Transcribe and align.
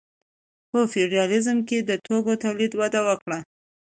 په 0.71 0.79
فیوډالیزم 0.91 1.57
کې 1.67 1.77
د 1.89 1.91
توکو 2.05 2.33
تولید 2.43 2.71
وده 2.81 2.99
وکړه. 3.07 3.39